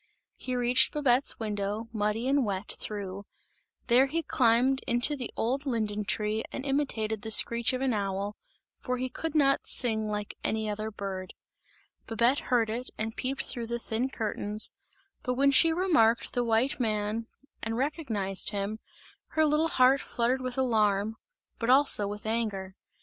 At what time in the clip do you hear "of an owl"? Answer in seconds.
7.71-8.35